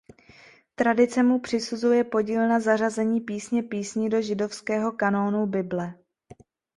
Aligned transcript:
Tradice 0.75 1.23
mu 1.23 1.39
přisuzuje 1.39 2.03
podíl 2.03 2.47
na 2.47 2.59
zařazení 2.59 3.21
Písně 3.21 3.63
písní 3.63 4.09
do 4.09 4.21
židovského 4.21 4.91
kánonu 4.91 5.45
Bible. 5.47 5.93